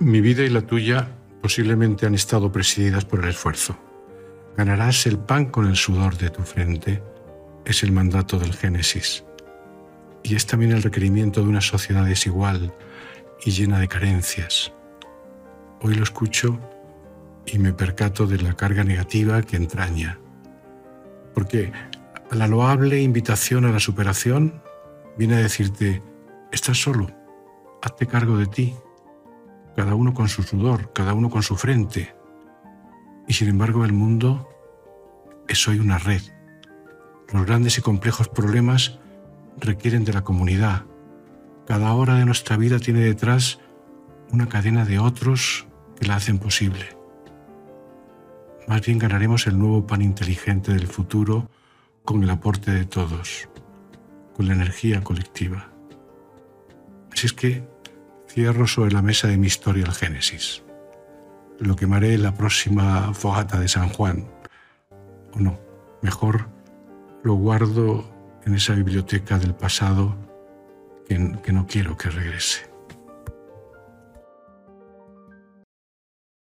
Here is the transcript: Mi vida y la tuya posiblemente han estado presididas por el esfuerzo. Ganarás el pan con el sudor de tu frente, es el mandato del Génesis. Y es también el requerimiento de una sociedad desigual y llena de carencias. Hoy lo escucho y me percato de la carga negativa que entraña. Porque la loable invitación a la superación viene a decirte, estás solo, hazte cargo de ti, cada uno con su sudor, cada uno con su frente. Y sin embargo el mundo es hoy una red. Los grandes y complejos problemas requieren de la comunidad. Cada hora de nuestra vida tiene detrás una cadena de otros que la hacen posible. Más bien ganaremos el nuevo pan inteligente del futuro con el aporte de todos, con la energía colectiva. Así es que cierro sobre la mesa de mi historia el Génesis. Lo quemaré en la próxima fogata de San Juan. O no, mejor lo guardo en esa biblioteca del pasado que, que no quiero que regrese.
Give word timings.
Mi 0.00 0.20
vida 0.20 0.44
y 0.44 0.48
la 0.48 0.60
tuya 0.60 1.08
posiblemente 1.42 2.06
han 2.06 2.14
estado 2.14 2.52
presididas 2.52 3.04
por 3.04 3.24
el 3.24 3.30
esfuerzo. 3.30 3.76
Ganarás 4.56 5.06
el 5.08 5.18
pan 5.18 5.46
con 5.46 5.66
el 5.66 5.74
sudor 5.74 6.16
de 6.16 6.30
tu 6.30 6.42
frente, 6.42 7.02
es 7.64 7.82
el 7.82 7.90
mandato 7.90 8.38
del 8.38 8.54
Génesis. 8.54 9.24
Y 10.22 10.36
es 10.36 10.46
también 10.46 10.70
el 10.70 10.84
requerimiento 10.84 11.42
de 11.42 11.48
una 11.48 11.60
sociedad 11.60 12.04
desigual 12.04 12.72
y 13.44 13.50
llena 13.50 13.80
de 13.80 13.88
carencias. 13.88 14.72
Hoy 15.80 15.94
lo 15.94 16.04
escucho 16.04 16.60
y 17.44 17.58
me 17.58 17.72
percato 17.72 18.28
de 18.28 18.38
la 18.38 18.54
carga 18.54 18.84
negativa 18.84 19.42
que 19.42 19.56
entraña. 19.56 20.20
Porque 21.34 21.72
la 22.30 22.46
loable 22.46 23.02
invitación 23.02 23.64
a 23.64 23.72
la 23.72 23.80
superación 23.80 24.62
viene 25.16 25.34
a 25.34 25.38
decirte, 25.38 26.02
estás 26.52 26.80
solo, 26.80 27.10
hazte 27.82 28.06
cargo 28.06 28.36
de 28.36 28.46
ti, 28.46 28.76
cada 29.78 29.94
uno 29.94 30.12
con 30.12 30.28
su 30.28 30.42
sudor, 30.42 30.92
cada 30.92 31.14
uno 31.14 31.30
con 31.30 31.44
su 31.44 31.54
frente. 31.54 32.12
Y 33.28 33.34
sin 33.34 33.48
embargo 33.48 33.84
el 33.84 33.92
mundo 33.92 34.48
es 35.46 35.68
hoy 35.68 35.78
una 35.78 35.98
red. 35.98 36.20
Los 37.32 37.46
grandes 37.46 37.78
y 37.78 37.80
complejos 37.80 38.28
problemas 38.28 38.98
requieren 39.56 40.04
de 40.04 40.12
la 40.12 40.24
comunidad. 40.24 40.82
Cada 41.64 41.94
hora 41.94 42.14
de 42.16 42.24
nuestra 42.24 42.56
vida 42.56 42.80
tiene 42.80 43.02
detrás 43.02 43.60
una 44.32 44.48
cadena 44.48 44.84
de 44.84 44.98
otros 44.98 45.68
que 45.94 46.08
la 46.08 46.16
hacen 46.16 46.40
posible. 46.40 46.96
Más 48.66 48.84
bien 48.84 48.98
ganaremos 48.98 49.46
el 49.46 49.60
nuevo 49.60 49.86
pan 49.86 50.02
inteligente 50.02 50.72
del 50.72 50.88
futuro 50.88 51.48
con 52.04 52.24
el 52.24 52.30
aporte 52.30 52.72
de 52.72 52.84
todos, 52.84 53.48
con 54.34 54.48
la 54.48 54.54
energía 54.54 55.04
colectiva. 55.04 55.70
Así 57.12 57.26
es 57.26 57.32
que 57.32 57.77
cierro 58.38 58.68
sobre 58.68 58.92
la 58.92 59.02
mesa 59.02 59.26
de 59.26 59.36
mi 59.36 59.48
historia 59.48 59.84
el 59.84 59.92
Génesis. 59.92 60.62
Lo 61.58 61.74
quemaré 61.74 62.14
en 62.14 62.22
la 62.22 62.34
próxima 62.34 63.12
fogata 63.12 63.58
de 63.58 63.66
San 63.66 63.88
Juan. 63.88 64.28
O 65.32 65.40
no, 65.40 65.58
mejor 66.02 66.48
lo 67.24 67.34
guardo 67.34 68.08
en 68.46 68.54
esa 68.54 68.74
biblioteca 68.74 69.40
del 69.40 69.56
pasado 69.56 70.14
que, 71.08 71.32
que 71.42 71.52
no 71.52 71.66
quiero 71.66 71.96
que 71.96 72.10
regrese. 72.10 72.70